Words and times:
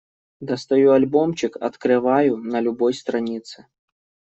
Достаю 0.39 0.93
альбомчик, 0.93 1.57
открываю— 1.57 2.37
на 2.37 2.59
любой 2.59 2.95
странице. 2.95 3.67